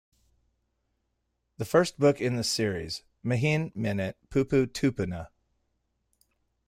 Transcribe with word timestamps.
The 1.59 1.65
first 1.65 1.99
book 1.99 2.19
in 2.19 2.35
the 2.35 2.43
series, 2.43 3.03
Mihin 3.23 3.69
menet 3.75 4.15
Pupu 4.31 4.65
Tupuna? 4.65 5.27